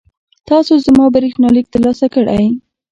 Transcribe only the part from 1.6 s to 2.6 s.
ترلاسه کړی؟